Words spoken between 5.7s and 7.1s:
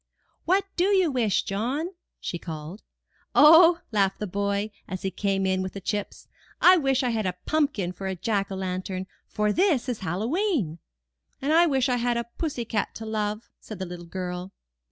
the chips. I wish